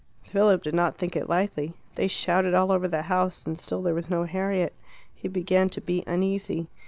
[0.23, 1.75] Philip did not think it likely.
[1.93, 4.73] They shouted all over the house and still there was no Harriet.
[5.13, 6.69] He began to be uneasy.